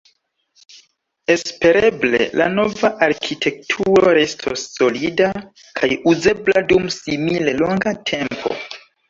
[1.33, 5.29] Espereble la nova arkitekturo restos solida
[5.83, 8.59] kaj uzebla dum simile longa tempo.